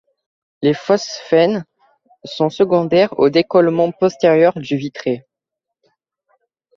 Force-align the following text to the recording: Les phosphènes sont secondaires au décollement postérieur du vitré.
Les 0.63 0.73
phosphènes 0.73 1.63
sont 2.23 2.49
secondaires 2.49 3.19
au 3.19 3.29
décollement 3.29 3.91
postérieur 3.91 4.57
du 4.59 4.75
vitré. 4.75 5.27